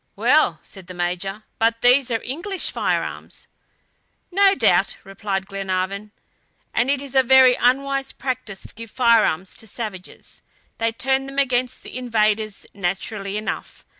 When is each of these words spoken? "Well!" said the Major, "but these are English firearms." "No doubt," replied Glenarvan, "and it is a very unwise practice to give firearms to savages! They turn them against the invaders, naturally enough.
"Well!" 0.15 0.59
said 0.63 0.87
the 0.87 0.95
Major, 0.95 1.43
"but 1.59 1.83
these 1.83 2.09
are 2.09 2.23
English 2.23 2.71
firearms." 2.71 3.45
"No 4.31 4.55
doubt," 4.55 4.97
replied 5.03 5.45
Glenarvan, 5.45 6.11
"and 6.73 6.89
it 6.89 7.03
is 7.03 7.13
a 7.13 7.21
very 7.21 7.53
unwise 7.53 8.11
practice 8.11 8.63
to 8.65 8.73
give 8.73 8.89
firearms 8.89 9.55
to 9.57 9.67
savages! 9.67 10.41
They 10.79 10.91
turn 10.91 11.27
them 11.27 11.37
against 11.37 11.83
the 11.83 11.95
invaders, 11.95 12.65
naturally 12.73 13.37
enough. 13.37 13.85